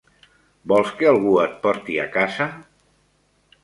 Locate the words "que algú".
1.01-1.35